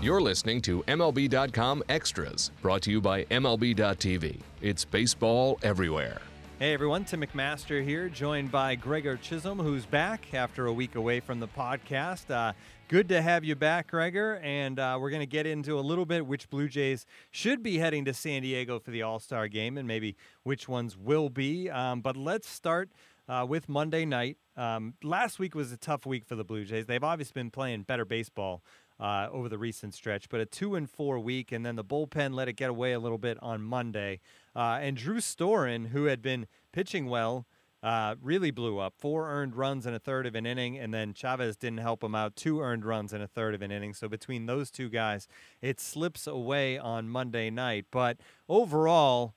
You're 0.00 0.20
listening 0.20 0.62
to 0.62 0.84
MLB.com 0.84 1.82
Extras, 1.88 2.52
brought 2.62 2.82
to 2.82 2.90
you 2.92 3.00
by 3.00 3.24
MLB.tv. 3.24 4.38
It's 4.62 4.84
baseball 4.84 5.58
everywhere. 5.64 6.20
Hey 6.60 6.72
everyone, 6.72 7.04
Tim 7.04 7.22
McMaster 7.22 7.82
here, 7.82 8.08
joined 8.08 8.52
by 8.52 8.76
Gregor 8.76 9.16
Chisholm, 9.16 9.58
who's 9.58 9.86
back 9.86 10.32
after 10.34 10.66
a 10.66 10.72
week 10.72 10.94
away 10.94 11.18
from 11.18 11.40
the 11.40 11.48
podcast. 11.48 12.30
Uh, 12.30 12.52
good 12.86 13.08
to 13.08 13.20
have 13.20 13.44
you 13.44 13.56
back, 13.56 13.88
Gregor, 13.88 14.36
and 14.36 14.78
uh, 14.78 14.98
we're 15.00 15.10
going 15.10 15.18
to 15.18 15.26
get 15.26 15.46
into 15.48 15.76
a 15.76 15.82
little 15.82 16.06
bit 16.06 16.24
which 16.24 16.48
Blue 16.48 16.68
Jays 16.68 17.04
should 17.32 17.60
be 17.64 17.78
heading 17.78 18.04
to 18.04 18.14
San 18.14 18.42
Diego 18.42 18.78
for 18.78 18.92
the 18.92 19.02
All 19.02 19.18
Star 19.18 19.48
game 19.48 19.76
and 19.76 19.88
maybe 19.88 20.14
which 20.44 20.68
ones 20.68 20.96
will 20.96 21.28
be. 21.28 21.68
Um, 21.70 22.02
but 22.02 22.16
let's 22.16 22.48
start 22.48 22.88
uh, 23.28 23.44
with 23.48 23.68
Monday 23.68 24.04
night. 24.04 24.36
Um, 24.56 24.94
last 25.02 25.40
week 25.40 25.56
was 25.56 25.72
a 25.72 25.76
tough 25.76 26.06
week 26.06 26.24
for 26.24 26.36
the 26.36 26.44
Blue 26.44 26.64
Jays. 26.64 26.86
They've 26.86 27.02
obviously 27.02 27.34
been 27.34 27.50
playing 27.50 27.82
better 27.82 28.04
baseball 28.04 28.62
uh, 29.00 29.28
over 29.30 29.48
the 29.48 29.58
recent 29.58 29.94
stretch, 29.94 30.28
but 30.28 30.40
a 30.40 30.46
two 30.46 30.74
and 30.74 30.90
four 30.90 31.18
week, 31.18 31.52
and 31.52 31.64
then 31.64 31.76
the 31.76 31.84
bullpen 31.84 32.34
let 32.34 32.48
it 32.48 32.54
get 32.54 32.70
away 32.70 32.92
a 32.92 32.98
little 32.98 33.18
bit 33.18 33.38
on 33.42 33.62
Monday. 33.62 34.20
Uh, 34.56 34.78
and 34.80 34.96
Drew 34.96 35.18
Storen, 35.18 35.88
who 35.88 36.04
had 36.04 36.20
been 36.20 36.46
pitching 36.72 37.06
well, 37.06 37.46
uh, 37.82 38.16
really 38.20 38.50
blew 38.50 38.78
up. 38.78 38.94
Four 38.98 39.30
earned 39.30 39.54
runs 39.54 39.86
in 39.86 39.94
a 39.94 40.00
third 40.00 40.26
of 40.26 40.34
an 40.34 40.46
inning, 40.46 40.76
and 40.78 40.92
then 40.92 41.14
Chavez 41.14 41.56
didn't 41.56 41.78
help 41.78 42.02
him 42.02 42.14
out. 42.14 42.34
Two 42.34 42.60
earned 42.60 42.84
runs 42.84 43.12
in 43.12 43.22
a 43.22 43.28
third 43.28 43.54
of 43.54 43.62
an 43.62 43.70
inning. 43.70 43.94
So 43.94 44.08
between 44.08 44.46
those 44.46 44.70
two 44.70 44.88
guys, 44.88 45.28
it 45.62 45.80
slips 45.80 46.26
away 46.26 46.76
on 46.76 47.08
Monday 47.08 47.50
night. 47.50 47.86
But 47.92 48.18
overall, 48.48 49.34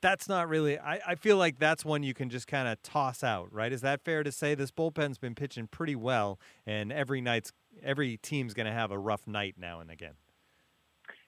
that's 0.00 0.28
not 0.28 0.48
really. 0.48 0.78
I, 0.78 1.00
I 1.06 1.14
feel 1.14 1.36
like 1.36 1.58
that's 1.58 1.84
one 1.84 2.02
you 2.02 2.14
can 2.14 2.30
just 2.30 2.46
kind 2.46 2.68
of 2.68 2.82
toss 2.82 3.22
out, 3.22 3.52
right? 3.52 3.72
Is 3.72 3.80
that 3.82 4.02
fair 4.04 4.22
to 4.22 4.32
say? 4.32 4.54
This 4.54 4.70
bullpen's 4.70 5.18
been 5.18 5.34
pitching 5.34 5.66
pretty 5.66 5.96
well, 5.96 6.38
and 6.66 6.92
every 6.92 7.20
night's 7.20 7.52
every 7.82 8.16
team's 8.16 8.54
going 8.54 8.66
to 8.66 8.72
have 8.72 8.90
a 8.90 8.98
rough 8.98 9.26
night 9.26 9.56
now 9.58 9.80
and 9.80 9.90
again. 9.90 10.14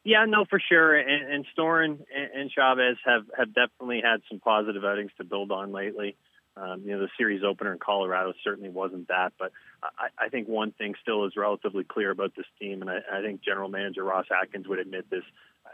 Yeah, 0.03 0.25
no, 0.27 0.45
for 0.49 0.61
sure. 0.61 0.97
And, 0.97 1.33
and 1.33 1.47
Storen 1.57 2.01
and, 2.15 2.31
and 2.35 2.51
Chavez 2.51 2.97
have 3.05 3.25
have 3.37 3.55
definitely 3.55 4.01
had 4.03 4.23
some 4.29 4.41
positive 4.41 4.85
outings 4.85 5.11
to 5.19 5.25
build 5.25 5.51
on 5.53 5.73
lately. 5.73 6.17
Um, 6.57 6.83
you 6.85 6.93
know, 6.93 7.01
the 7.01 7.09
series 7.17 7.43
opener 7.45 7.73
in 7.73 7.79
Colorado 7.79 8.33
certainly 8.43 8.71
wasn't 8.71 9.09
that, 9.09 9.33
but 9.39 9.53
I, 9.83 10.09
I 10.19 10.29
think 10.31 10.49
one 10.49 10.73
thing 10.73 10.95
still 11.01 11.25
is 11.25 11.33
relatively 11.37 11.85
clear 11.85 12.11
about 12.11 12.35
this 12.37 12.47
team, 12.59 12.83
and 12.83 12.91
I, 12.91 12.99
I 13.11 13.23
think 13.23 13.41
General 13.43 13.69
Manager 13.69 14.03
Ross 14.03 14.27
Atkins 14.31 14.67
would 14.67 14.81
admit 14.81 15.09
this. 15.09 15.23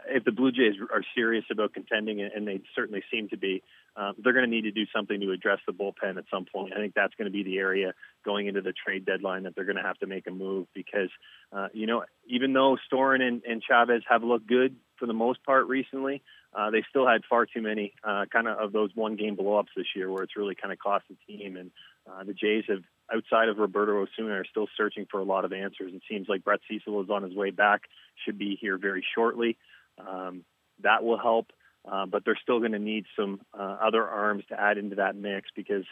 If 0.09 0.23
the 0.23 0.31
Blue 0.31 0.51
Jays 0.51 0.75
are 0.93 1.03
serious 1.15 1.45
about 1.51 1.73
contending, 1.73 2.21
and 2.21 2.47
they 2.47 2.61
certainly 2.75 3.03
seem 3.11 3.29
to 3.29 3.37
be, 3.37 3.63
um, 3.95 4.13
they're 4.23 4.33
going 4.33 4.45
to 4.45 4.51
need 4.51 4.63
to 4.63 4.71
do 4.71 4.85
something 4.95 5.19
to 5.19 5.31
address 5.31 5.59
the 5.65 5.73
bullpen 5.73 6.17
at 6.17 6.25
some 6.31 6.45
point. 6.45 6.73
I 6.73 6.77
think 6.77 6.93
that's 6.93 7.13
going 7.15 7.25
to 7.25 7.31
be 7.31 7.43
the 7.43 7.57
area 7.57 7.93
going 8.23 8.47
into 8.47 8.61
the 8.61 8.73
trade 8.73 9.05
deadline 9.05 9.43
that 9.43 9.55
they're 9.55 9.65
going 9.65 9.77
to 9.77 9.81
have 9.81 9.97
to 9.99 10.07
make 10.07 10.27
a 10.27 10.31
move 10.31 10.67
because, 10.73 11.09
uh, 11.51 11.67
you 11.73 11.87
know, 11.87 12.03
even 12.27 12.53
though 12.53 12.77
Storen 12.91 13.21
and, 13.21 13.41
and 13.43 13.61
Chavez 13.61 14.03
have 14.09 14.23
looked 14.23 14.47
good 14.47 14.75
for 14.97 15.05
the 15.05 15.13
most 15.13 15.43
part 15.43 15.67
recently, 15.67 16.21
uh, 16.53 16.71
they 16.71 16.83
still 16.89 17.07
had 17.07 17.21
far 17.29 17.45
too 17.45 17.61
many 17.61 17.93
uh, 18.03 18.25
kind 18.31 18.47
of 18.47 18.57
of 18.57 18.71
those 18.71 18.89
one 18.95 19.15
game 19.15 19.35
blowups 19.35 19.67
this 19.75 19.87
year 19.95 20.11
where 20.11 20.23
it's 20.23 20.37
really 20.37 20.55
kind 20.55 20.71
of 20.71 20.79
cost 20.79 21.05
the 21.09 21.15
team. 21.27 21.55
And 21.57 21.71
uh, 22.09 22.23
the 22.23 22.33
Jays 22.33 22.63
have, 22.67 22.83
outside 23.13 23.49
of 23.49 23.57
Roberto 23.57 24.01
Osuna, 24.01 24.33
are 24.33 24.45
still 24.45 24.67
searching 24.75 25.05
for 25.09 25.19
a 25.19 25.23
lot 25.23 25.45
of 25.45 25.53
answers. 25.53 25.93
It 25.93 26.01
seems 26.09 26.27
like 26.29 26.43
Brett 26.43 26.61
Cecil 26.69 27.03
is 27.03 27.09
on 27.09 27.23
his 27.23 27.35
way 27.35 27.51
back, 27.51 27.81
should 28.25 28.37
be 28.37 28.57
here 28.59 28.77
very 28.77 29.05
shortly. 29.15 29.57
Um, 29.97 30.43
that 30.83 31.03
will 31.03 31.17
help, 31.17 31.51
uh, 31.89 32.05
but 32.05 32.23
they're 32.23 32.39
still 32.41 32.59
going 32.59 32.73
to 32.73 32.79
need 32.79 33.05
some 33.17 33.41
uh, 33.57 33.77
other 33.81 34.07
arms 34.07 34.43
to 34.49 34.59
add 34.59 34.77
into 34.77 34.97
that 34.97 35.15
mix 35.15 35.49
because 35.55 35.85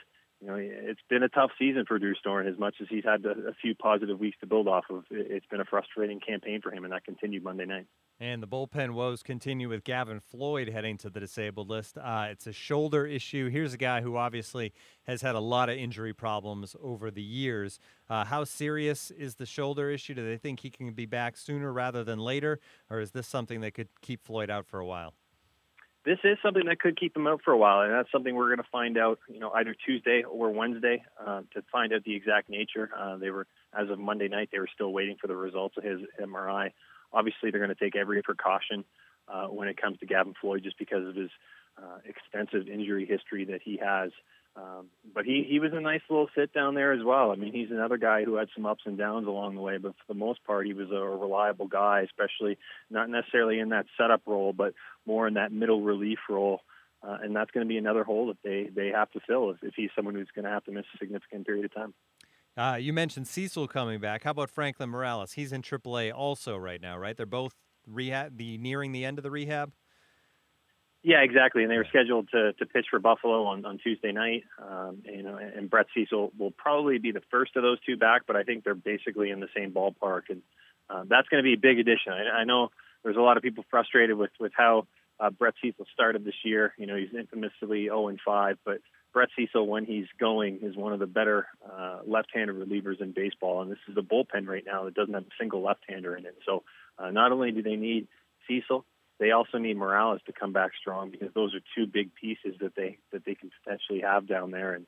you 0.46 0.52
know, 0.52 0.58
it's 0.60 1.02
been 1.10 1.24
a 1.24 1.30
tough 1.30 1.50
season 1.58 1.86
for 1.88 1.98
Drew 1.98 2.14
Storen. 2.14 2.48
As 2.48 2.60
much 2.60 2.76
as 2.80 2.88
he's 2.88 3.04
had 3.04 3.26
a, 3.26 3.50
a, 3.50 3.54
few 3.60 3.74
positive 3.74 4.20
weeks 4.20 4.38
to 4.42 4.46
build 4.46 4.68
off 4.68 4.86
of, 4.92 5.04
it's 5.10 5.46
been 5.48 5.60
a 5.60 5.66
frustrating 5.66 6.20
campaign 6.20 6.62
for 6.62 6.72
him, 6.72 6.84
and 6.84 6.94
that 6.94 7.04
continued 7.04 7.44
Monday 7.44 7.66
night. 7.66 7.88
And 8.20 8.44
the 8.44 8.48
bullpen 8.48 8.92
woes 8.92 9.24
continue 9.24 9.70
with 9.70 9.84
Gavin 9.84 10.20
Floyd 10.20 10.70
heading 10.70 10.98
to 11.00 11.10
the 11.10 11.20
disabled 11.20 11.70
list. 11.70 11.98
Uh, 11.98 12.28
it's 12.30 12.46
a 12.46 12.54
shoulder 12.54 13.08
issue. 13.08 13.50
Here's 13.50 13.74
a 13.74 13.78
guy 13.78 14.02
who 14.02 14.18
obviously 14.18 14.72
has 15.08 15.24
had 15.24 15.34
a 15.34 15.40
lot 15.40 15.70
of 15.70 15.78
injury 15.78 16.14
problems 16.14 16.76
over 16.80 17.10
the 17.10 17.24
years. 17.24 17.80
Uh, 18.08 18.24
how 18.26 18.44
serious 18.44 19.10
is 19.10 19.36
the 19.36 19.48
shoulder 19.48 19.90
issue? 19.90 20.14
Do 20.14 20.24
they 20.24 20.38
think 20.38 20.60
he 20.60 20.70
can 20.70 20.94
be 20.94 21.08
back 21.08 21.38
sooner 21.38 21.74
rather 21.74 22.04
than 22.04 22.20
later, 22.20 22.60
or 22.92 23.00
is 23.00 23.12
this 23.12 23.28
something 23.28 23.62
that 23.62 23.74
could 23.74 23.90
keep 24.02 24.24
Floyd 24.24 24.52
out 24.52 24.68
for 24.68 24.80
a 24.80 24.86
while? 24.86 25.16
This 26.06 26.20
is 26.24 26.38
something 26.44 26.66
that 26.68 26.80
could 26.80 27.00
keep 27.00 27.16
him 27.16 27.26
out 27.26 27.42
for 27.44 27.52
a 27.52 27.58
while, 27.58 27.82
and 27.82 27.92
that's 27.92 28.12
something 28.12 28.36
we're 28.36 28.48
going 28.48 28.60
to 28.60 28.72
find 28.72 28.98
out, 28.98 29.20
you 29.28 29.40
know, 29.40 29.50
either 29.52 29.76
Tuesday 29.86 30.24
or 30.24 30.52
Wednesday 30.52 31.04
uh, 31.26 31.42
to 31.54 31.64
find 31.72 31.92
out 31.94 32.04
the 32.04 32.16
exact 32.16 32.50
nature. 32.50 32.92
Uh, 32.98 33.18
they 33.18 33.32
were, 33.32 33.48
as 33.78 33.90
of 33.90 33.98
Monday 33.98 34.28
night, 34.28 34.50
they 34.52 34.60
were 34.60 34.70
still 34.74 34.94
waiting 34.94 35.18
for 35.20 35.28
the 35.28 35.36
results 35.36 35.76
of 35.78 35.84
his 35.84 36.02
MRI. 36.22 36.72
Obviously, 37.12 37.50
they're 37.50 37.60
going 37.60 37.76
to 37.76 37.84
take 37.84 37.96
every 37.96 38.22
precaution 38.22 38.86
uh, 39.28 39.48
when 39.48 39.68
it 39.68 39.82
comes 39.82 39.98
to 40.00 40.06
Gavin 40.06 40.36
Floyd, 40.40 40.62
just 40.64 40.78
because 40.78 41.08
of 41.08 41.16
his 41.16 41.32
uh, 41.78 41.98
extensive 42.06 42.68
injury 42.68 43.06
history 43.06 43.46
that 43.46 43.62
he 43.64 43.78
has. 43.78 44.12
Um, 44.58 44.88
but 45.14 45.26
he, 45.26 45.46
he 45.48 45.60
was 45.60 45.72
a 45.74 45.82
nice 45.82 46.02
little 46.10 46.30
sit 46.34 46.54
down 46.54 46.76
there 46.76 46.94
as 46.94 47.04
well. 47.04 47.32
I 47.32 47.36
mean, 47.36 47.52
he's 47.52 47.72
another 47.72 47.98
guy 47.98 48.24
who 48.24 48.36
had 48.36 48.48
some 48.56 48.66
ups 48.66 48.84
and 48.86 48.98
downs 48.98 49.28
along 49.28 49.56
the 49.56 49.62
way, 49.62 49.78
but 49.78 49.94
for 49.94 50.14
the 50.14 50.18
most 50.18 50.44
part, 50.46 50.66
he 50.66 50.74
was 50.74 50.92
a 50.92 51.02
reliable 51.02 51.68
guy, 51.68 52.06
especially 52.06 52.58
not 52.90 53.10
necessarily 53.10 53.60
in 53.60 53.70
that 53.70 53.86
setup 53.98 54.22
role, 54.26 54.54
but 54.54 54.74
more 55.06 55.28
in 55.28 55.34
that 55.34 55.52
middle 55.52 55.82
relief 55.82 56.20
role. 56.30 56.62
Uh, 57.04 57.18
and 57.22 57.36
that's 57.36 57.52
going 57.52 57.66
to 57.66 57.70
be 57.70 57.78
another 57.78 58.04
hole 58.04 58.28
that 58.28 58.38
they, 58.44 58.70
they 58.74 58.88
have 58.88 59.12
to 59.12 59.20
fill 59.28 59.52
if, 59.52 59.58
if 59.62 59.74
he's 59.76 59.90
someone 59.96 60.16
who's 60.16 60.30
going 60.34 60.46
to 60.46 60.52
have 60.52 60.64
to 60.64 60.72
miss 60.72 60.86
a 60.96 60.98
significant 60.98 61.46
period 61.46 61.66
of 61.66 61.74
time. 61.74 61.94
Uh, 62.58 62.78
you 62.80 62.94
mentioned 62.94 63.28
Cecil 63.28 63.68
coming 63.68 64.00
back. 64.00 64.24
How 64.24 64.32
about 64.32 64.50
Franklin 64.50 64.90
Morales? 64.90 65.34
He's 65.34 65.52
in 65.52 65.62
AAA 65.62 66.14
also 66.14 66.56
right 66.56 66.82
now, 66.82 66.98
right? 66.98 67.16
They're 67.16 67.26
both 67.26 67.54
rehab, 67.86 68.38
the 68.38 68.58
nearing 68.58 68.94
the 68.94 69.04
end 69.04 69.20
of 69.20 69.24
the 69.24 69.32
rehab. 69.32 69.74
Yeah, 71.06 71.20
exactly. 71.22 71.62
And 71.62 71.72
they 71.72 71.78
were 71.78 71.86
scheduled 71.88 72.30
to, 72.32 72.54
to 72.54 72.66
pitch 72.66 72.88
for 72.90 72.98
Buffalo 72.98 73.44
on, 73.44 73.64
on 73.64 73.78
Tuesday 73.78 74.12
night. 74.12 74.44
Um, 74.60 75.04
you 75.06 75.22
know, 75.22 75.38
and 75.38 75.70
Brett 75.70 75.86
Cecil 75.94 76.32
will 76.36 76.50
probably 76.50 76.98
be 76.98 77.12
the 77.12 77.22
first 77.30 77.56
of 77.56 77.62
those 77.62 77.78
two 77.86 77.96
back, 77.96 78.24
but 78.26 78.36
I 78.36 78.42
think 78.42 78.64
they're 78.64 78.74
basically 78.74 79.30
in 79.30 79.40
the 79.40 79.48
same 79.56 79.72
ballpark, 79.72 80.24
and 80.30 80.42
uh, 80.90 81.04
that's 81.08 81.28
going 81.28 81.44
to 81.44 81.48
be 81.48 81.54
a 81.54 81.58
big 81.58 81.78
addition. 81.78 82.12
I, 82.12 82.40
I 82.40 82.44
know 82.44 82.70
there's 83.04 83.18
a 83.18 83.22
lot 83.22 83.38
of 83.38 83.44
people 83.44 83.64
frustrated 83.70 84.18
with 84.18 84.32
with 84.40 84.52
how 84.58 84.88
uh, 85.20 85.30
Brett 85.30 85.54
Cecil 85.62 85.86
started 85.94 86.26
this 86.26 86.44
year. 86.44 86.74
You 86.76 86.88
know, 86.88 86.96
he's 86.96 87.14
infamously 87.14 87.84
0 87.84 88.08
and 88.08 88.20
5, 88.26 88.58
but 88.66 88.80
Brett 89.14 89.30
Cecil, 89.38 89.68
when 89.68 89.86
he's 89.86 90.08
going, 90.20 90.62
is 90.64 90.76
one 90.76 90.92
of 90.92 90.98
the 90.98 91.06
better 91.06 91.46
uh, 91.72 92.00
left-handed 92.08 92.56
relievers 92.56 93.00
in 93.00 93.12
baseball, 93.12 93.62
and 93.62 93.70
this 93.70 93.78
is 93.88 93.96
a 93.96 94.02
bullpen 94.02 94.48
right 94.48 94.64
now 94.66 94.86
that 94.86 94.96
doesn't 94.96 95.14
have 95.14 95.24
a 95.24 95.36
single 95.40 95.62
left-hander 95.62 96.16
in 96.16 96.26
it. 96.26 96.36
So, 96.48 96.64
uh, 96.98 97.12
not 97.12 97.32
only 97.32 97.52
do 97.52 97.62
they 97.62 97.76
need 97.76 98.08
Cecil, 98.48 98.86
they 99.20 99.32
also 99.32 99.58
need 99.58 99.78
Morales 99.78 100.22
to 100.26 100.34
come 100.34 100.54
back 100.54 100.72
strong 100.80 101.10
because 101.10 101.30
those 101.34 101.54
are 101.56 101.62
two 101.76 101.86
big 101.88 102.14
pieces 102.16 102.56
that 102.60 102.76
they 102.76 102.98
that 103.12 103.26
they 103.26 103.36
can 103.36 103.52
potentially 103.64 104.02
have 104.02 104.28
down 104.28 104.52
there, 104.52 104.74
and 104.74 104.86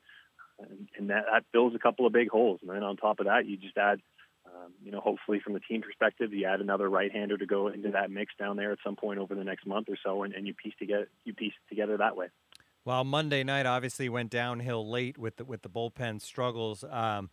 and, 0.58 0.88
and 0.96 1.10
that, 1.10 1.24
that 1.32 1.44
fills 1.52 1.74
a 1.74 1.78
couple 1.78 2.06
of 2.06 2.12
big 2.12 2.28
holes. 2.28 2.60
And 2.62 2.70
then 2.70 2.82
on 2.82 2.96
top 2.96 3.20
of 3.20 3.26
that, 3.26 3.46
you 3.46 3.56
just 3.56 3.76
add, 3.76 4.00
um, 4.44 4.72
you 4.84 4.90
know, 4.90 5.00
hopefully 5.00 5.40
from 5.40 5.52
the 5.52 5.60
team 5.60 5.82
perspective, 5.82 6.32
you 6.32 6.46
add 6.46 6.60
another 6.60 6.90
right-hander 6.90 7.38
to 7.38 7.46
go 7.46 7.68
into 7.68 7.92
that 7.92 8.10
mix 8.10 8.34
down 8.36 8.56
there 8.56 8.72
at 8.72 8.78
some 8.84 8.96
point 8.96 9.20
over 9.20 9.34
the 9.36 9.44
next 9.44 9.66
month 9.66 9.88
or 9.88 9.96
so, 10.04 10.24
and, 10.24 10.34
and 10.34 10.46
you 10.46 10.54
piece 10.54 10.74
together 10.78 11.08
you 11.24 11.32
piece 11.34 11.54
together 11.68 11.96
that 11.96 12.16
way. 12.16 12.26
Well, 12.84 13.04
Monday 13.04 13.44
night 13.44 13.66
obviously 13.66 14.08
went 14.08 14.30
downhill 14.30 14.88
late 14.88 15.18
with 15.18 15.36
the, 15.36 15.44
with 15.44 15.60
the 15.60 15.68
bullpen 15.68 16.22
struggles. 16.22 16.84
Um, 16.88 17.28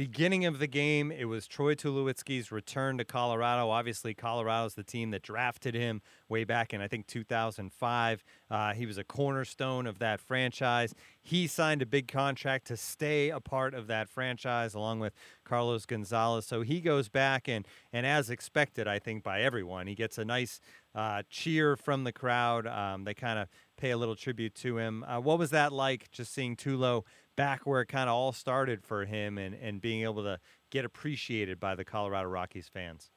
beginning 0.00 0.46
of 0.46 0.58
the 0.58 0.66
game, 0.66 1.12
it 1.12 1.26
was 1.26 1.46
Troy 1.46 1.74
Tulowitzki's 1.74 2.50
return 2.50 2.96
to 2.96 3.04
Colorado. 3.04 3.68
Obviously, 3.68 4.14
Colorado's 4.14 4.72
the 4.72 4.82
team 4.82 5.10
that 5.10 5.20
drafted 5.20 5.74
him 5.74 6.00
way 6.26 6.42
back 6.42 6.72
in, 6.72 6.80
I 6.80 6.88
think, 6.88 7.06
2005. 7.06 8.24
Uh, 8.50 8.72
he 8.72 8.86
was 8.86 8.96
a 8.96 9.04
cornerstone 9.04 9.86
of 9.86 9.98
that 9.98 10.18
franchise. 10.18 10.94
He 11.20 11.46
signed 11.46 11.82
a 11.82 11.86
big 11.86 12.08
contract 12.08 12.66
to 12.68 12.78
stay 12.78 13.28
a 13.28 13.40
part 13.40 13.74
of 13.74 13.88
that 13.88 14.08
franchise 14.08 14.72
along 14.72 15.00
with 15.00 15.12
Carlos 15.44 15.84
Gonzalez. 15.84 16.46
So 16.46 16.62
he 16.62 16.80
goes 16.80 17.10
back, 17.10 17.46
and, 17.46 17.68
and 17.92 18.06
as 18.06 18.30
expected, 18.30 18.88
I 18.88 19.00
think, 19.00 19.22
by 19.22 19.42
everyone, 19.42 19.86
he 19.86 19.94
gets 19.94 20.16
a 20.16 20.24
nice 20.24 20.60
uh, 20.94 21.24
cheer 21.28 21.76
from 21.76 22.04
the 22.04 22.12
crowd. 22.12 22.66
Um, 22.66 23.04
they 23.04 23.12
kind 23.12 23.38
of 23.38 23.48
pay 23.80 23.90
a 23.90 23.96
little 23.96 24.16
tribute 24.16 24.54
to 24.56 24.78
him. 24.78 25.04
Uh, 25.04 25.20
what 25.20 25.38
was 25.38 25.50
that 25.50 25.72
like 25.72 26.10
just 26.10 26.32
seeing 26.34 26.56
Tulo 26.56 27.04
back 27.36 27.66
where 27.66 27.80
it 27.80 27.86
kind 27.86 28.08
of 28.08 28.14
all 28.14 28.32
started 28.32 28.84
for 28.84 29.04
him 29.06 29.38
and, 29.38 29.54
and 29.54 29.80
being 29.80 30.02
able 30.02 30.22
to 30.22 30.38
get 30.70 30.84
appreciated 30.84 31.58
by 31.58 31.74
the 31.74 31.84
Colorado 31.84 32.28
Rockies 32.28 32.68
fans? 32.68 33.10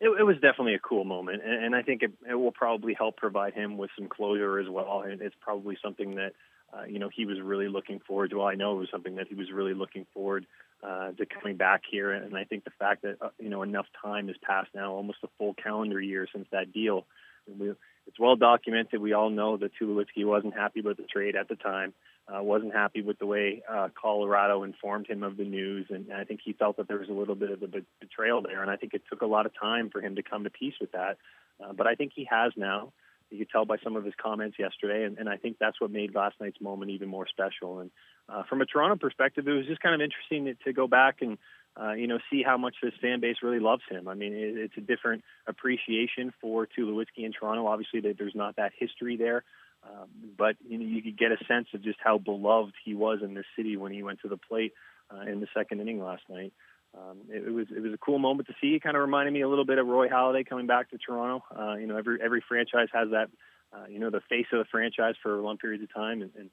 It, 0.00 0.08
it 0.18 0.24
was 0.24 0.36
definitely 0.36 0.74
a 0.74 0.80
cool 0.80 1.04
moment, 1.04 1.42
and, 1.44 1.64
and 1.64 1.76
I 1.76 1.82
think 1.82 2.02
it, 2.02 2.12
it, 2.28 2.34
will 2.34 2.50
probably 2.52 2.92
help 2.92 3.16
provide 3.16 3.54
him 3.54 3.76
with 3.76 3.90
some 3.96 4.08
closure 4.08 4.58
as 4.58 4.68
well. 4.68 5.02
And 5.06 5.20
it's 5.20 5.36
probably 5.40 5.78
something 5.82 6.16
that 6.16 6.32
uh, 6.72 6.84
you 6.88 6.98
know 6.98 7.08
he 7.14 7.24
was 7.24 7.40
really 7.40 7.68
looking 7.68 8.00
forward 8.00 8.30
to. 8.30 8.38
Well, 8.38 8.46
I 8.46 8.54
know 8.54 8.76
it 8.76 8.80
was 8.80 8.88
something 8.90 9.14
that 9.16 9.28
he 9.28 9.36
was 9.36 9.52
really 9.52 9.74
looking 9.74 10.06
forward 10.12 10.46
uh, 10.82 11.12
to 11.12 11.26
coming 11.26 11.56
back 11.56 11.82
here. 11.88 12.10
And 12.10 12.36
I 12.36 12.42
think 12.42 12.64
the 12.64 12.72
fact 12.78 13.02
that 13.02 13.16
uh, 13.20 13.28
you 13.38 13.48
know 13.48 13.62
enough 13.62 13.86
time 14.02 14.26
has 14.26 14.36
passed 14.42 14.70
now, 14.74 14.92
almost 14.92 15.18
a 15.22 15.28
full 15.38 15.54
calendar 15.54 16.00
year 16.00 16.26
since 16.32 16.48
that 16.50 16.72
deal. 16.72 17.06
We, 17.46 17.70
it's 18.06 18.18
well 18.18 18.36
documented. 18.36 19.00
We 19.00 19.12
all 19.12 19.30
know 19.30 19.56
that 19.56 19.72
Tulowitzki 19.80 20.24
wasn't 20.24 20.54
happy 20.54 20.80
with 20.80 20.96
the 20.96 21.04
trade 21.04 21.36
at 21.36 21.48
the 21.48 21.56
time. 21.56 21.94
uh, 22.28 22.42
wasn't 22.42 22.72
happy 22.72 23.02
with 23.02 23.18
the 23.18 23.26
way 23.26 23.62
uh, 23.68 23.88
Colorado 24.00 24.62
informed 24.62 25.06
him 25.08 25.22
of 25.22 25.36
the 25.36 25.44
news, 25.44 25.86
and 25.90 26.12
I 26.12 26.24
think 26.24 26.40
he 26.44 26.52
felt 26.52 26.76
that 26.76 26.88
there 26.88 26.98
was 26.98 27.08
a 27.08 27.12
little 27.12 27.34
bit 27.34 27.50
of 27.50 27.62
a 27.62 27.68
betrayal 28.00 28.42
there, 28.42 28.62
and 28.62 28.70
I 28.70 28.76
think 28.76 28.94
it 28.94 29.02
took 29.10 29.22
a 29.22 29.26
lot 29.26 29.46
of 29.46 29.52
time 29.58 29.90
for 29.90 30.00
him 30.00 30.16
to 30.16 30.22
come 30.22 30.44
to 30.44 30.50
peace 30.50 30.74
with 30.80 30.92
that. 30.92 31.18
Uh, 31.62 31.72
but 31.72 31.86
I 31.86 31.94
think 31.94 32.12
he 32.14 32.26
has 32.30 32.52
now. 32.56 32.92
You 33.32 33.38
could 33.38 33.50
tell 33.50 33.64
by 33.64 33.76
some 33.82 33.96
of 33.96 34.04
his 34.04 34.14
comments 34.20 34.58
yesterday, 34.58 35.04
and, 35.04 35.16
and 35.18 35.28
I 35.28 35.36
think 35.36 35.56
that's 35.58 35.80
what 35.80 35.90
made 35.90 36.14
last 36.14 36.36
night's 36.40 36.60
moment 36.60 36.90
even 36.90 37.08
more 37.08 37.26
special. 37.26 37.80
And 37.80 37.90
uh, 38.28 38.42
from 38.48 38.60
a 38.60 38.66
Toronto 38.66 38.96
perspective, 38.96 39.48
it 39.48 39.52
was 39.52 39.66
just 39.66 39.80
kind 39.80 39.94
of 39.94 40.00
interesting 40.00 40.44
to, 40.44 40.54
to 40.64 40.72
go 40.72 40.86
back 40.86 41.22
and 41.22 41.38
uh, 41.80 41.92
you 41.92 42.06
know 42.06 42.18
see 42.30 42.42
how 42.42 42.58
much 42.58 42.76
this 42.82 42.92
fan 43.00 43.20
base 43.20 43.36
really 43.42 43.58
loves 43.58 43.82
him. 43.88 44.06
I 44.06 44.14
mean, 44.14 44.34
it, 44.34 44.56
it's 44.56 44.76
a 44.76 44.80
different 44.80 45.24
appreciation 45.46 46.32
for 46.40 46.66
Tulowitzki 46.66 47.24
in 47.24 47.32
Toronto. 47.32 47.66
Obviously, 47.66 48.00
there's 48.00 48.34
not 48.34 48.56
that 48.56 48.72
history 48.78 49.16
there, 49.16 49.44
um, 49.84 50.08
but 50.36 50.56
you 50.68 50.78
know 50.78 50.84
you 50.84 51.02
could 51.02 51.18
get 51.18 51.32
a 51.32 51.38
sense 51.48 51.68
of 51.72 51.82
just 51.82 51.98
how 52.02 52.18
beloved 52.18 52.74
he 52.84 52.94
was 52.94 53.20
in 53.22 53.34
this 53.34 53.46
city 53.56 53.76
when 53.76 53.92
he 53.92 54.02
went 54.02 54.20
to 54.20 54.28
the 54.28 54.36
plate 54.36 54.74
uh, 55.10 55.22
in 55.22 55.40
the 55.40 55.48
second 55.54 55.80
inning 55.80 56.02
last 56.02 56.22
night. 56.28 56.52
Um, 56.96 57.22
it, 57.28 57.46
it 57.46 57.50
was 57.50 57.66
it 57.74 57.80
was 57.80 57.92
a 57.92 57.98
cool 57.98 58.18
moment 58.18 58.48
to 58.48 58.54
see. 58.60 58.74
It 58.74 58.82
kind 58.82 58.96
of 58.96 59.00
reminded 59.00 59.32
me 59.32 59.40
a 59.40 59.48
little 59.48 59.64
bit 59.64 59.78
of 59.78 59.86
Roy 59.86 60.08
Halladay 60.08 60.46
coming 60.46 60.66
back 60.66 60.90
to 60.90 60.98
Toronto. 60.98 61.44
Uh, 61.56 61.76
you 61.76 61.86
know, 61.86 61.96
every 61.96 62.18
every 62.22 62.42
franchise 62.46 62.88
has 62.92 63.10
that. 63.10 63.28
Uh, 63.72 63.86
you 63.88 63.98
know, 63.98 64.10
the 64.10 64.20
face 64.28 64.44
of 64.52 64.58
the 64.58 64.66
franchise 64.70 65.14
for 65.22 65.40
long 65.40 65.56
periods 65.56 65.82
of 65.82 65.90
time, 65.94 66.20
and, 66.20 66.30
and 66.38 66.50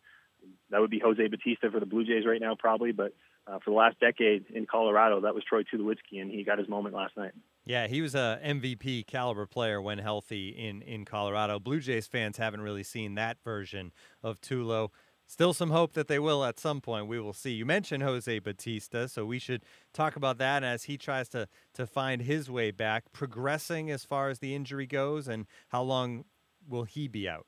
that 0.70 0.80
would 0.80 0.90
be 0.90 1.00
Jose 1.00 1.28
Bautista 1.28 1.70
for 1.70 1.82
the 1.82 1.86
Blue 1.86 2.06
Jays 2.06 2.26
right 2.26 2.40
now, 2.40 2.56
probably. 2.58 2.94
But 2.94 3.14
uh, 3.46 3.60
for 3.60 3.72
the 3.72 3.76
last 3.76 4.00
decade 4.00 4.46
in 4.54 4.66
Colorado, 4.66 5.22
that 5.22 5.34
was 5.34 5.44
Troy 5.44 5.64
Tulowitzki, 5.64 6.22
and 6.22 6.32
he 6.32 6.44
got 6.44 6.60
his 6.60 6.70
moment 6.70 6.96
last 6.96 7.18
night. 7.18 7.32
Yeah, 7.66 7.88
he 7.88 8.02
was 8.02 8.16
a 8.16 8.40
MVP 8.44 9.06
caliber 9.08 9.46
player 9.46 9.82
when 9.82 9.98
healthy 9.98 10.50
in 10.50 10.82
in 10.82 11.06
Colorado. 11.06 11.60
Blue 11.60 11.80
Jays 11.80 12.08
fans 12.08 12.38
haven't 12.38 12.62
really 12.62 12.84
seen 12.84 13.16
that 13.16 13.38
version 13.44 13.92
of 14.24 14.40
Tulo. 14.42 14.90
Still 15.30 15.54
some 15.54 15.70
hope 15.70 15.94
that 15.94 16.08
they 16.08 16.18
will 16.18 16.44
at 16.44 16.60
some 16.60 16.82
point. 16.82 17.06
We 17.06 17.20
will 17.20 17.34
see. 17.34 17.52
You 17.52 17.64
mentioned 17.64 18.02
Jose 18.02 18.40
Bautista, 18.40 19.08
so 19.08 19.28
we 19.28 19.38
should 19.38 19.62
talk 19.94 20.16
about 20.16 20.40
that 20.40 20.64
as 20.64 20.86
he 20.86 20.98
tries 20.98 21.30
to 21.30 21.48
to 21.76 21.86
find 21.86 22.24
his 22.24 22.50
way 22.50 22.72
back, 22.72 23.12
progressing 23.14 23.92
as 23.92 24.04
far 24.04 24.30
as 24.30 24.40
the 24.40 24.56
injury 24.56 24.88
goes, 24.88 25.28
and 25.28 25.46
how 25.68 25.84
long 25.84 26.26
will 26.68 26.86
he 26.86 27.08
be 27.08 27.30
out? 27.30 27.46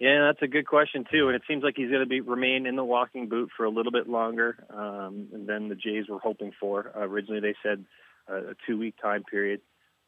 Yeah, 0.00 0.24
that's 0.26 0.40
a 0.40 0.46
good 0.46 0.66
question 0.66 1.04
too, 1.12 1.26
and 1.26 1.36
it 1.36 1.42
seems 1.46 1.62
like 1.62 1.74
he's 1.76 1.90
going 1.90 2.00
to 2.00 2.06
be 2.06 2.22
remain 2.22 2.64
in 2.64 2.76
the 2.76 2.84
walking 2.84 3.28
boot 3.28 3.50
for 3.54 3.64
a 3.64 3.70
little 3.70 3.92
bit 3.92 4.08
longer 4.08 4.64
um, 4.70 5.28
than 5.30 5.68
the 5.68 5.74
Jays 5.74 6.08
were 6.08 6.18
hoping 6.18 6.52
for. 6.58 6.92
Uh, 6.96 7.00
originally, 7.00 7.40
they 7.40 7.56
said 7.62 7.84
uh, 8.26 8.52
a 8.52 8.54
two-week 8.66 8.94
time 9.02 9.22
period. 9.22 9.60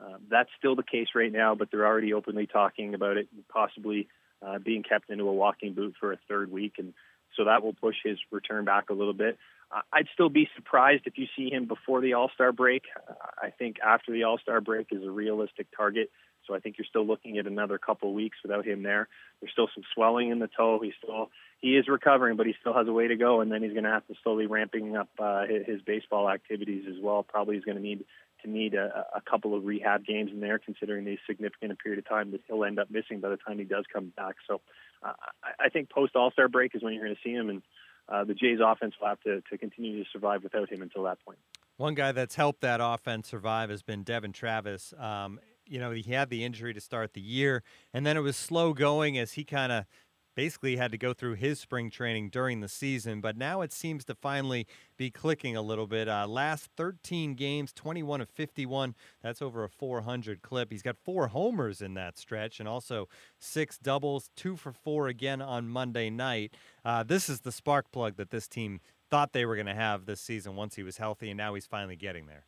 Uh, 0.03 0.17
that's 0.31 0.49
still 0.57 0.75
the 0.75 0.83
case 0.83 1.09
right 1.15 1.31
now, 1.33 1.55
but 1.55 1.69
they're 1.71 1.87
already 1.87 2.15
openly 2.15 2.47
talking 2.47 2.95
about 2.95 3.19
it 3.19 3.29
possibly 3.53 4.09
uh, 4.43 4.59
being 4.59 4.83
kept 4.83 5.11
into 5.11 5.29
a 5.29 5.33
walking 5.33 5.75
boot 5.75 5.95
for 5.99 6.13
a 6.13 6.19
third 6.29 6.51
week, 6.51 6.75
and 6.79 6.95
so 7.37 7.45
that 7.45 7.63
will 7.63 7.75
push 7.75 7.97
his 8.03 8.19
return 8.31 8.65
back 8.65 8.91
a 8.91 8.95
little 8.95 9.15
bit. 9.15 9.39
I'd 9.93 10.09
still 10.13 10.29
be 10.29 10.49
surprised 10.57 11.03
if 11.07 11.17
you 11.17 11.27
see 11.37 11.49
him 11.49 11.67
before 11.67 12.01
the 12.01 12.15
All 12.15 12.29
Star 12.35 12.51
break. 12.51 12.83
I 13.41 13.51
think 13.51 13.77
after 13.87 14.11
the 14.11 14.25
All 14.25 14.39
Star 14.39 14.61
break 14.61 14.89
is 14.91 15.05
a 15.05 15.11
realistic 15.11 15.69
target. 15.77 16.11
So 16.47 16.55
I 16.55 16.59
think 16.59 16.77
you're 16.79 16.87
still 16.87 17.07
looking 17.07 17.39
at 17.39 17.47
another 17.47 17.79
couple 17.79 18.13
weeks 18.13 18.39
without 18.43 18.67
him 18.67 18.83
there. 18.83 19.09
There's 19.41 19.53
still 19.53 19.69
some 19.73 19.85
swelling 19.95 20.31
in 20.31 20.41
the 20.41 20.49
toe. 20.49 20.81
He's 20.83 20.95
still 21.01 21.31
he 21.61 21.77
is 21.77 21.87
recovering, 21.87 22.37
but 22.37 22.47
he 22.47 22.55
still 22.61 22.73
has 22.75 22.89
a 22.89 22.93
way 22.93 23.07
to 23.07 23.17
go. 23.17 23.41
And 23.41 23.53
then 23.53 23.63
he's 23.63 23.73
going 23.73 23.85
to 23.85 23.91
have 23.91 24.07
to 24.09 24.15
slowly 24.25 24.47
ramping 24.47 24.97
up 24.97 25.11
uh, 25.19 25.47
his, 25.47 25.67
his 25.67 25.83
baseball 25.83 26.29
activities 26.29 26.87
as 26.89 26.97
well. 27.01 27.23
Probably 27.23 27.55
he's 27.55 27.65
going 27.65 27.77
to 27.77 27.83
need 27.83 28.05
to 28.43 28.51
need 28.51 28.75
a, 28.75 29.07
a 29.15 29.21
couple 29.21 29.55
of 29.55 29.65
rehab 29.65 30.05
games 30.05 30.31
in 30.33 30.41
there, 30.41 30.59
considering 30.59 31.05
the 31.05 31.19
significant 31.27 31.79
period 31.79 31.99
of 31.99 32.09
time 32.09 32.31
that 32.33 32.41
he'll 32.47 32.65
end 32.65 32.79
up 32.79 32.91
missing 32.91 33.21
by 33.21 33.29
the 33.29 33.37
time 33.37 33.59
he 33.59 33.65
does 33.65 33.85
come 33.93 34.13
back. 34.17 34.37
So 34.47 34.61
uh, 35.03 35.13
I, 35.43 35.67
I 35.67 35.69
think 35.69 35.91
post 35.91 36.17
All 36.17 36.31
Star 36.31 36.49
break 36.49 36.75
is 36.75 36.83
when 36.83 36.95
you're 36.95 37.05
going 37.05 37.17
to 37.17 37.23
see 37.23 37.35
him, 37.35 37.49
and 37.51 37.63
uh, 38.09 38.25
the 38.25 38.35
Jays 38.35 38.59
offense 38.65 38.95
will 39.01 39.09
have 39.09 39.21
to, 39.21 39.43
to 39.51 39.59
continue 39.59 40.03
to 40.03 40.11
survive 40.11 40.43
without 40.43 40.71
him 40.71 40.83
until 40.83 41.05
that 41.05 41.25
point. 41.25 41.39
One 41.77 41.95
guy 41.95 42.13
that's 42.13 42.35
helped 42.35 42.61
that 42.61 42.81
offense 42.83 43.29
survive 43.29 43.71
has 43.71 43.83
been 43.83 44.03
Devon 44.03 44.33
Travis. 44.33 44.93
Um, 44.99 45.41
you 45.67 45.79
know, 45.79 45.93
he 45.93 46.13
had 46.13 46.29
the 46.29 46.45
injury 46.45 46.75
to 46.75 46.81
start 46.81 47.15
the 47.15 47.21
year, 47.21 47.63
and 47.95 48.05
then 48.05 48.17
it 48.17 48.21
was 48.21 48.37
slow 48.37 48.75
going 48.75 49.17
as 49.17 49.33
he 49.33 49.45
kind 49.45 49.71
of 49.73 49.85
basically 50.35 50.77
had 50.77 50.93
to 50.93 50.99
go 50.99 51.13
through 51.13 51.35
his 51.35 51.61
spring 51.61 51.91
training 51.91 52.31
during 52.31 52.61
the 52.61 52.69
season, 52.69 53.21
but 53.21 53.37
now 53.37 53.61
it 53.61 53.73
seems 53.73 54.05
to 54.05 54.15
finally 54.15 54.67
be 54.97 55.11
clicking 55.11 55.57
a 55.57 55.63
little 55.63 55.87
bit. 55.87 56.09
Uh, 56.09 56.27
last 56.27 56.71
13 56.77 57.35
games, 57.35 57.73
21 57.73 58.21
of 58.21 58.29
51. 58.29 58.95
That's 59.23 59.43
over 59.43 59.65
a 59.65 59.69
400 59.69 60.43
clip. 60.43 60.71
He's 60.71 60.83
got 60.83 60.97
four 61.05 61.29
homers 61.29 61.81
in 61.81 61.95
that 61.95 62.19
stretch 62.19 62.61
and 62.61 62.69
also 62.69 63.09
six 63.39 63.79
doubles, 63.79 64.31
two 64.37 64.57
for 64.57 64.73
four 64.73 65.09
again 65.09 65.43
on 65.43 65.69
Monday 65.69 66.11
night. 66.11 66.55
Uh, 66.85 67.03
this 67.03 67.29
is 67.29 67.41
the 67.41 67.53
spark 67.53 67.91
plug 67.93 68.17
that 68.17 68.31
this 68.31 68.49
team 68.49 68.81
thought 69.11 69.33
they 69.33 69.45
were 69.45 69.57
going 69.57 69.67
to 69.67 69.75
have 69.75 70.07
this 70.07 70.21
season 70.21 70.57
once 70.57 70.77
he 70.77 70.83
was 70.83 70.97
healthy, 70.99 71.31
and 71.31 71.37
now 71.37 71.55
he's 71.55 71.67
finally 71.67 71.97
getting 71.97 72.27
there. 72.27 72.45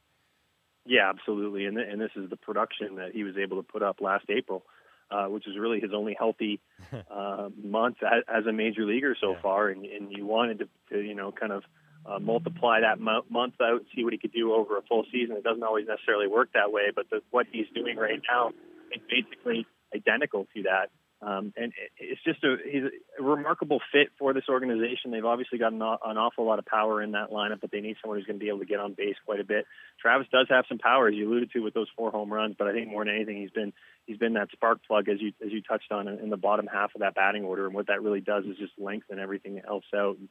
Yeah, 0.85 1.09
absolutely. 1.09 1.67
And, 1.67 1.77
th- 1.77 1.89
and 1.91 2.01
this 2.01 2.11
is 2.17 2.31
the 2.31 2.37
production 2.37 2.97
that 2.97 3.13
he 3.13 3.25
was 3.25 3.37
able 3.37 3.57
to 3.57 3.63
put 3.63 3.83
up 3.83 4.01
last 4.01 4.25
April, 4.29 4.65
uh, 5.13 5.27
which 5.27 5.47
is 5.47 5.59
really 5.59 5.81
his 5.81 5.91
only 5.95 6.17
healthy 6.19 6.61
uh, 7.11 7.49
month 7.63 7.97
as, 8.03 8.23
as 8.29 8.47
a 8.47 8.53
major 8.53 8.85
leaguer 8.85 9.17
so 9.21 9.33
yeah. 9.33 9.43
far. 9.43 9.69
And, 9.69 9.85
and 9.85 10.11
you 10.11 10.27
wanted 10.27 10.61
to, 10.61 10.69
to, 10.91 11.01
you 11.01 11.15
know, 11.15 11.33
kind 11.33 11.53
of 11.53 11.63
uh, 12.07 12.19
multiply 12.19 12.81
that 12.81 12.99
mo- 12.99 13.25
month 13.29 13.55
out 13.61 13.81
and 13.81 13.87
see 13.95 14.05
what 14.05 14.13
he 14.13 14.19
could 14.19 14.33
do 14.33 14.55
over 14.55 14.79
a 14.79 14.83
full 14.83 15.05
season. 15.13 15.37
It 15.37 15.45
doesn't 15.45 15.63
always 15.63 15.87
necessarily 15.87 16.27
work 16.27 16.51
that 16.55 16.73
way, 16.73 16.91
but 16.95 17.11
the, 17.11 17.21
what 17.31 17.47
he's 17.53 17.67
doing 17.75 17.97
right 17.97 18.21
now 18.29 18.51
is 18.93 19.03
basically 19.09 19.67
identical 19.95 20.47
to 20.55 20.63
that. 20.65 20.91
Um, 21.23 21.53
and 21.57 21.73
it's 21.99 22.23
just 22.25 22.43
a 22.43 22.57
he's 22.69 22.83
a 23.19 23.23
remarkable 23.23 23.81
fit 23.93 24.09
for 24.19 24.35
this 24.35 24.49
organization. 24.49 25.13
They've 25.13 25.25
obviously 25.25 25.59
got 25.59 25.73
an, 25.73 25.81
an 25.81 26.19
awful 26.19 26.45
lot 26.45 26.59
of 26.59 26.67
power 26.67 27.01
in 27.01 27.13
that 27.13 27.31
lineup, 27.31 27.61
but 27.61 27.71
they 27.71 27.81
need 27.81 27.97
someone 28.03 28.19
who's 28.19 28.27
going 28.27 28.41
to 28.41 28.45
be 28.45 28.49
able 28.49 28.59
to 28.59 28.65
get 28.65 28.81
on 28.81 28.95
base 28.95 29.15
quite 29.25 29.39
a 29.39 29.45
bit. 29.45 29.65
Travis 30.01 30.27
does 30.33 30.49
have 30.51 30.65
some 30.69 30.79
power, 30.79 31.07
as 31.07 31.15
you 31.15 31.29
alluded 31.29 31.53
to, 31.53 31.61
with 31.61 31.75
those 31.75 31.87
four 31.97 32.11
home 32.11 32.33
runs. 32.33 32.57
But 32.59 32.67
I 32.67 32.73
think 32.73 32.89
more 32.89 33.05
than 33.05 33.15
anything, 33.15 33.37
he's 33.37 33.51
been 33.53 33.73
he's 34.05 34.19
been 34.19 34.33
that 34.33 34.51
spark 34.51 34.81
plug, 34.85 35.09
as 35.09 35.21
you 35.21 35.33
as 35.45 35.53
you 35.53 35.63
touched 35.63 35.93
on 35.93 36.09
in 36.09 36.29
the 36.29 36.37
bottom 36.37 36.67
half 36.67 36.93
of 36.97 37.03
that 37.03 37.15
batting 37.15 37.45
order. 37.45 37.67
And 37.67 37.75
what 37.75 37.87
that 37.87 38.03
really 38.03 38.21
does 38.21 38.45
is 38.45 38.57
just 38.57 38.73
lengthen 38.77 39.21
everything 39.21 39.61
else 39.65 39.85
out. 39.95 40.19
And 40.19 40.29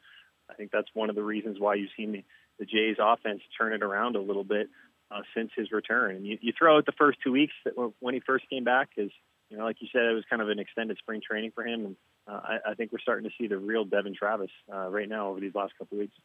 I 0.50 0.56
think 0.56 0.72
that's 0.72 0.90
one 0.94 1.10
of 1.10 1.16
the 1.16 1.24
reasons 1.24 1.58
why 1.58 1.76
you've 1.76 1.92
seen 1.96 2.12
the, 2.12 2.24
the 2.60 2.66
Jays 2.66 2.98
offense 3.00 3.40
turn 3.58 3.72
it 3.72 3.82
around 3.82 4.18
a 4.18 4.22
little 4.22 4.44
bit 4.44 4.68
uh, 5.10 5.22
since 5.34 5.52
his 5.56 5.72
return. 5.72 6.18
And 6.18 6.28
you, 6.28 6.38
you 6.42 6.52
throw 6.58 6.76
out 6.76 6.86
the 6.86 6.92
first 6.92 7.20
two 7.24 7.32
weeks 7.32 7.54
that 7.64 7.76
when 8.00 8.14
he 8.14 8.20
first 8.20 8.50
came 8.50 8.66
back, 8.66 8.90
because 8.94 9.12
you 9.52 9.58
know, 9.58 9.66
like 9.66 9.82
you 9.82 9.88
said, 9.92 10.04
it 10.04 10.14
was 10.14 10.24
kind 10.30 10.42
of 10.42 10.48
an 10.48 10.60
extended 10.60 10.98
spring 10.98 11.22
training 11.22 11.52
for 11.54 11.66
him, 11.66 11.86
and 11.86 11.96
uh, 12.26 12.40
I, 12.42 12.72
I, 12.72 12.74
think 12.74 12.94
we're 12.94 13.00
starting 13.00 13.30
to 13.30 13.36
see 13.38 13.48
the 13.48 13.58
real 13.58 13.84
Devon 13.84 14.16
Travis 14.16 14.50
uh, 14.74 14.88
right 14.88 15.10
now 15.10 15.28
over 15.28 15.42
these 15.42 15.54
last 15.54 15.74
couple 15.78 15.98
of 15.98 16.00
weeks. 16.00 16.16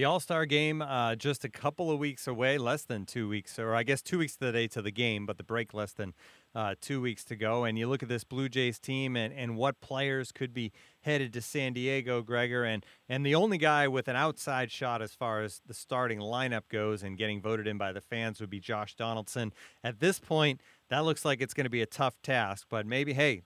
The 0.00 0.06
All 0.06 0.18
Star 0.18 0.46
game 0.46 0.80
uh, 0.80 1.14
just 1.14 1.44
a 1.44 1.50
couple 1.50 1.90
of 1.90 1.98
weeks 1.98 2.26
away, 2.26 2.56
less 2.56 2.84
than 2.84 3.04
two 3.04 3.28
weeks, 3.28 3.58
or 3.58 3.74
I 3.74 3.82
guess 3.82 4.00
two 4.00 4.16
weeks 4.16 4.34
to 4.36 4.46
the 4.46 4.52
day 4.52 4.66
to 4.68 4.80
the 4.80 4.90
game, 4.90 5.26
but 5.26 5.36
the 5.36 5.44
break 5.44 5.74
less 5.74 5.92
than 5.92 6.14
uh, 6.54 6.74
two 6.80 7.02
weeks 7.02 7.22
to 7.24 7.36
go. 7.36 7.64
And 7.64 7.78
you 7.78 7.86
look 7.86 8.02
at 8.02 8.08
this 8.08 8.24
Blue 8.24 8.48
Jays 8.48 8.78
team 8.78 9.14
and, 9.14 9.34
and 9.34 9.58
what 9.58 9.82
players 9.82 10.32
could 10.32 10.54
be 10.54 10.72
headed 11.02 11.34
to 11.34 11.42
San 11.42 11.74
Diego, 11.74 12.22
Gregor, 12.22 12.64
and 12.64 12.82
and 13.10 13.26
the 13.26 13.34
only 13.34 13.58
guy 13.58 13.88
with 13.88 14.08
an 14.08 14.16
outside 14.16 14.72
shot 14.72 15.02
as 15.02 15.12
far 15.12 15.42
as 15.42 15.60
the 15.66 15.74
starting 15.74 16.20
lineup 16.20 16.70
goes 16.70 17.02
and 17.02 17.18
getting 17.18 17.42
voted 17.42 17.66
in 17.66 17.76
by 17.76 17.92
the 17.92 18.00
fans 18.00 18.40
would 18.40 18.48
be 18.48 18.58
Josh 18.58 18.94
Donaldson. 18.94 19.52
At 19.84 20.00
this 20.00 20.18
point, 20.18 20.62
that 20.88 21.04
looks 21.04 21.26
like 21.26 21.42
it's 21.42 21.52
going 21.52 21.64
to 21.64 21.68
be 21.68 21.82
a 21.82 21.86
tough 21.86 22.22
task, 22.22 22.68
but 22.70 22.86
maybe 22.86 23.12
hey, 23.12 23.42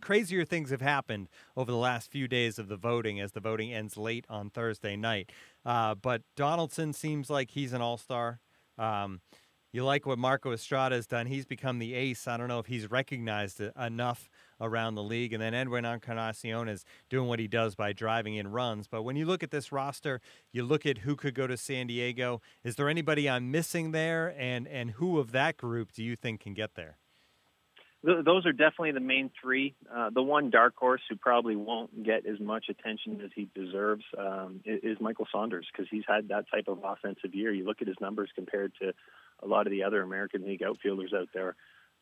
crazier 0.00 0.44
things 0.44 0.70
have 0.70 0.80
happened 0.80 1.28
over 1.56 1.70
the 1.70 1.78
last 1.78 2.10
few 2.10 2.26
days 2.26 2.58
of 2.58 2.68
the 2.68 2.76
voting 2.76 3.20
as 3.20 3.32
the 3.32 3.40
voting 3.40 3.72
ends 3.72 3.96
late 3.96 4.24
on 4.28 4.50
Thursday 4.50 4.96
night. 4.96 5.30
Uh, 5.64 5.94
but 5.94 6.22
Donaldson 6.36 6.92
seems 6.92 7.30
like 7.30 7.50
he's 7.50 7.72
an 7.72 7.82
all 7.82 7.96
star. 7.96 8.40
Um, 8.78 9.20
you 9.72 9.84
like 9.84 10.04
what 10.04 10.18
Marco 10.18 10.52
Estrada 10.52 10.96
has 10.96 11.06
done. 11.06 11.26
He's 11.26 11.46
become 11.46 11.78
the 11.78 11.94
ace. 11.94 12.26
I 12.26 12.36
don't 12.36 12.48
know 12.48 12.58
if 12.58 12.66
he's 12.66 12.90
recognized 12.90 13.60
enough 13.78 14.28
around 14.60 14.96
the 14.96 15.02
league. 15.02 15.32
And 15.32 15.40
then 15.40 15.54
Edwin 15.54 15.84
Encarnacion 15.84 16.68
is 16.68 16.84
doing 17.08 17.28
what 17.28 17.38
he 17.38 17.46
does 17.46 17.76
by 17.76 17.92
driving 17.92 18.34
in 18.34 18.50
runs. 18.50 18.88
But 18.88 19.02
when 19.02 19.14
you 19.14 19.26
look 19.26 19.44
at 19.44 19.52
this 19.52 19.70
roster, 19.70 20.20
you 20.52 20.64
look 20.64 20.86
at 20.86 20.98
who 20.98 21.14
could 21.14 21.34
go 21.34 21.46
to 21.46 21.56
San 21.56 21.86
Diego. 21.86 22.40
Is 22.64 22.74
there 22.74 22.88
anybody 22.88 23.30
I'm 23.30 23.52
missing 23.52 23.92
there? 23.92 24.34
And, 24.36 24.66
and 24.66 24.92
who 24.92 25.20
of 25.20 25.30
that 25.32 25.56
group 25.56 25.92
do 25.92 26.02
you 26.02 26.16
think 26.16 26.40
can 26.40 26.54
get 26.54 26.74
there? 26.74 26.99
Those 28.02 28.46
are 28.46 28.52
definitely 28.52 28.92
the 28.92 29.00
main 29.00 29.30
three. 29.40 29.74
Uh, 29.94 30.10
the 30.10 30.22
one 30.22 30.48
dark 30.48 30.74
horse 30.76 31.02
who 31.08 31.16
probably 31.16 31.54
won't 31.54 32.02
get 32.02 32.24
as 32.26 32.40
much 32.40 32.66
attention 32.70 33.20
as 33.22 33.30
he 33.34 33.48
deserves 33.54 34.04
um, 34.18 34.60
is, 34.64 34.80
is 34.82 35.00
Michael 35.00 35.26
Saunders 35.30 35.66
because 35.70 35.86
he's 35.90 36.04
had 36.08 36.28
that 36.28 36.46
type 36.50 36.68
of 36.68 36.80
offensive 36.82 37.34
year. 37.34 37.52
You 37.52 37.64
look 37.64 37.82
at 37.82 37.88
his 37.88 37.96
numbers 38.00 38.30
compared 38.34 38.72
to 38.80 38.92
a 39.42 39.46
lot 39.46 39.66
of 39.66 39.70
the 39.70 39.84
other 39.84 40.02
American 40.02 40.46
League 40.46 40.62
outfielders 40.62 41.12
out 41.14 41.28
there, 41.34 41.56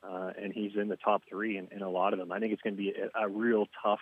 uh, 0.08 0.30
and 0.40 0.52
he's 0.52 0.72
in 0.76 0.88
the 0.88 0.96
top 0.96 1.22
three 1.28 1.56
in, 1.58 1.68
in 1.72 1.82
a 1.82 1.90
lot 1.90 2.12
of 2.12 2.18
them. 2.18 2.30
I 2.30 2.38
think 2.38 2.52
it's 2.52 2.62
going 2.62 2.76
to 2.76 2.82
be 2.82 2.92
a, 2.92 3.24
a 3.24 3.28
real 3.28 3.66
tough 3.82 4.00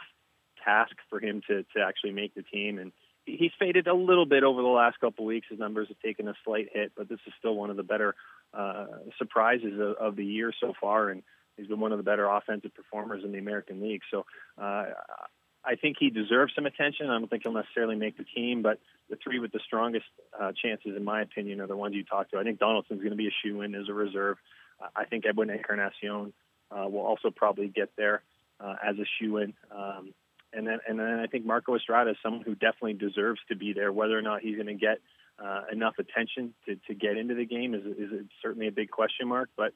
task 0.62 0.94
for 1.08 1.20
him 1.20 1.40
to 1.48 1.62
to 1.76 1.82
actually 1.86 2.12
make 2.12 2.34
the 2.34 2.42
team 2.42 2.78
and 2.78 2.92
he's 3.26 3.50
faded 3.58 3.86
a 3.88 3.94
little 3.94 4.24
bit 4.24 4.44
over 4.44 4.62
the 4.62 4.68
last 4.68 4.98
couple 5.00 5.24
of 5.24 5.26
weeks. 5.26 5.48
His 5.50 5.58
numbers 5.58 5.88
have 5.88 5.98
taken 5.98 6.28
a 6.28 6.34
slight 6.44 6.68
hit, 6.72 6.92
but 6.96 7.08
this 7.08 7.18
is 7.26 7.32
still 7.38 7.56
one 7.56 7.70
of 7.70 7.76
the 7.76 7.82
better 7.82 8.14
uh, 8.54 8.86
surprises 9.18 9.74
of, 9.80 9.96
of 9.96 10.16
the 10.16 10.24
year 10.24 10.52
so 10.58 10.72
far. 10.80 11.10
And 11.10 11.22
He's 11.56 11.66
been 11.66 11.80
one 11.80 11.92
of 11.92 11.98
the 11.98 12.04
better 12.04 12.26
offensive 12.26 12.74
performers 12.74 13.22
in 13.24 13.32
the 13.32 13.38
American 13.38 13.80
League. 13.80 14.02
So 14.10 14.26
uh, 14.58 14.84
I 15.64 15.74
think 15.74 15.96
he 15.98 16.10
deserves 16.10 16.52
some 16.54 16.66
attention. 16.66 17.10
I 17.10 17.18
don't 17.18 17.28
think 17.28 17.42
he'll 17.42 17.52
necessarily 17.52 17.96
make 17.96 18.16
the 18.16 18.24
team, 18.24 18.62
but 18.62 18.78
the 19.10 19.16
three 19.16 19.38
with 19.38 19.52
the 19.52 19.60
strongest 19.66 20.06
uh, 20.38 20.52
chances, 20.52 20.96
in 20.96 21.04
my 21.04 21.22
opinion, 21.22 21.60
are 21.60 21.66
the 21.66 21.76
ones 21.76 21.94
you 21.94 22.04
talked 22.04 22.32
to. 22.32 22.38
I 22.38 22.44
think 22.44 22.58
Donaldson's 22.58 23.00
going 23.00 23.10
to 23.10 23.16
be 23.16 23.28
a 23.28 23.34
shoe 23.42 23.62
in 23.62 23.74
as 23.74 23.88
a 23.88 23.94
reserve. 23.94 24.36
I 24.94 25.06
think 25.06 25.24
Edwin 25.26 25.50
Encarnacion 25.50 26.32
uh, 26.70 26.88
will 26.88 27.00
also 27.00 27.30
probably 27.30 27.68
get 27.68 27.90
there 27.96 28.22
uh, 28.60 28.74
as 28.84 28.96
a 28.98 29.04
shoe 29.18 29.38
in. 29.38 29.54
Um, 29.74 30.12
and 30.52 30.66
then, 30.66 30.78
and 30.88 30.98
then 30.98 31.18
I 31.18 31.26
think 31.26 31.44
Marco 31.44 31.74
Estrada 31.74 32.10
is 32.10 32.16
someone 32.22 32.42
who 32.42 32.54
definitely 32.54 32.94
deserves 32.94 33.40
to 33.48 33.56
be 33.56 33.72
there. 33.72 33.92
Whether 33.92 34.18
or 34.18 34.22
not 34.22 34.40
he's 34.42 34.54
going 34.54 34.68
to 34.68 34.74
get 34.74 34.98
uh, 35.42 35.62
enough 35.72 35.94
attention 35.98 36.54
to, 36.66 36.76
to 36.86 36.94
get 36.94 37.16
into 37.16 37.34
the 37.34 37.44
game 37.44 37.74
is, 37.74 37.84
is 37.84 38.26
certainly 38.42 38.68
a 38.68 38.72
big 38.72 38.90
question 38.90 39.28
mark. 39.28 39.50
But 39.56 39.72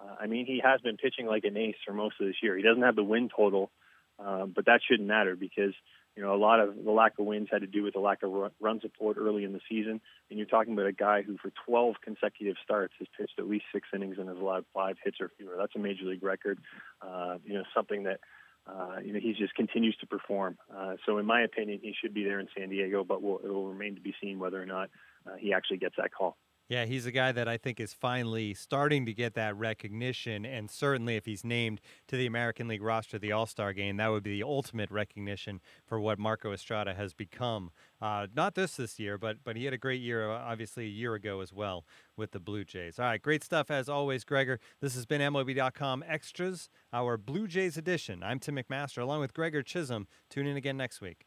uh, 0.00 0.16
I 0.20 0.26
mean, 0.26 0.46
he 0.46 0.60
has 0.64 0.80
been 0.80 0.96
pitching 0.96 1.26
like 1.26 1.44
an 1.44 1.56
ace 1.56 1.76
for 1.86 1.92
most 1.92 2.16
of 2.20 2.26
this 2.26 2.36
year. 2.42 2.56
He 2.56 2.62
doesn't 2.62 2.82
have 2.82 2.96
the 2.96 3.04
win 3.04 3.28
total, 3.34 3.70
uh, 4.18 4.46
but 4.46 4.66
that 4.66 4.80
shouldn't 4.86 5.08
matter 5.08 5.36
because 5.36 5.74
you 6.16 6.22
know 6.22 6.34
a 6.34 6.36
lot 6.36 6.60
of 6.60 6.84
the 6.84 6.90
lack 6.90 7.18
of 7.18 7.26
wins 7.26 7.48
had 7.50 7.62
to 7.62 7.66
do 7.66 7.82
with 7.82 7.94
the 7.94 8.00
lack 8.00 8.22
of 8.22 8.32
run 8.60 8.80
support 8.80 9.16
early 9.18 9.44
in 9.44 9.52
the 9.52 9.60
season. 9.68 10.00
And 10.30 10.38
you're 10.38 10.46
talking 10.46 10.72
about 10.72 10.86
a 10.86 10.92
guy 10.92 11.22
who, 11.22 11.36
for 11.38 11.52
12 11.66 11.96
consecutive 12.02 12.56
starts, 12.62 12.94
has 12.98 13.08
pitched 13.16 13.38
at 13.38 13.48
least 13.48 13.64
six 13.72 13.88
innings 13.94 14.16
and 14.18 14.28
has 14.28 14.38
allowed 14.38 14.64
five 14.74 14.96
hits 15.02 15.18
or 15.20 15.30
fewer. 15.36 15.56
That's 15.58 15.76
a 15.76 15.78
major 15.78 16.04
league 16.04 16.22
record. 16.22 16.58
Uh, 17.00 17.38
you 17.44 17.54
know, 17.54 17.64
something 17.74 18.04
that 18.04 18.20
uh, 18.66 18.96
you 19.04 19.12
know, 19.12 19.18
he 19.20 19.32
just 19.32 19.54
continues 19.54 19.96
to 19.96 20.06
perform. 20.06 20.56
Uh, 20.74 20.94
so, 21.04 21.18
in 21.18 21.26
my 21.26 21.42
opinion, 21.42 21.80
he 21.82 21.94
should 22.00 22.14
be 22.14 22.24
there 22.24 22.38
in 22.38 22.48
San 22.56 22.68
Diego, 22.68 23.02
but 23.02 23.22
we'll, 23.22 23.38
it 23.38 23.48
will 23.48 23.68
remain 23.68 23.96
to 23.96 24.00
be 24.00 24.14
seen 24.22 24.38
whether 24.38 24.62
or 24.62 24.66
not 24.66 24.88
uh, 25.26 25.34
he 25.38 25.52
actually 25.52 25.78
gets 25.78 25.96
that 25.98 26.12
call. 26.12 26.36
Yeah, 26.72 26.86
he's 26.86 27.04
a 27.04 27.12
guy 27.12 27.32
that 27.32 27.48
I 27.48 27.58
think 27.58 27.80
is 27.80 27.92
finally 27.92 28.54
starting 28.54 29.04
to 29.04 29.12
get 29.12 29.34
that 29.34 29.54
recognition. 29.58 30.46
And 30.46 30.70
certainly, 30.70 31.16
if 31.16 31.26
he's 31.26 31.44
named 31.44 31.82
to 32.08 32.16
the 32.16 32.24
American 32.24 32.66
League 32.66 32.80
roster, 32.80 33.18
the 33.18 33.30
All 33.30 33.44
Star 33.44 33.74
game, 33.74 33.98
that 33.98 34.08
would 34.08 34.22
be 34.22 34.30
the 34.30 34.42
ultimate 34.42 34.90
recognition 34.90 35.60
for 35.84 36.00
what 36.00 36.18
Marco 36.18 36.50
Estrada 36.50 36.94
has 36.94 37.12
become. 37.12 37.72
Uh, 38.00 38.26
not 38.34 38.54
this 38.54 38.76
this 38.76 38.98
year, 38.98 39.18
but 39.18 39.44
but 39.44 39.54
he 39.54 39.66
had 39.66 39.74
a 39.74 39.78
great 39.78 40.00
year, 40.00 40.30
uh, 40.30 40.38
obviously, 40.38 40.86
a 40.86 40.88
year 40.88 41.12
ago 41.12 41.42
as 41.42 41.52
well 41.52 41.84
with 42.16 42.30
the 42.30 42.40
Blue 42.40 42.64
Jays. 42.64 42.98
All 42.98 43.04
right, 43.04 43.20
great 43.20 43.44
stuff 43.44 43.70
as 43.70 43.90
always, 43.90 44.24
Gregor. 44.24 44.58
This 44.80 44.94
has 44.94 45.04
been 45.04 45.20
MLB.com 45.20 46.02
Extras, 46.08 46.70
our 46.90 47.18
Blue 47.18 47.46
Jays 47.46 47.76
edition. 47.76 48.22
I'm 48.22 48.38
Tim 48.38 48.56
McMaster, 48.56 49.02
along 49.02 49.20
with 49.20 49.34
Gregor 49.34 49.62
Chisholm. 49.62 50.06
Tune 50.30 50.46
in 50.46 50.56
again 50.56 50.78
next 50.78 51.02
week. 51.02 51.26